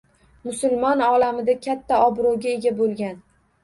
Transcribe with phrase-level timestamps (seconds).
[0.47, 3.27] Musulmon olamida katta obro‘ga ega bo‘lgan.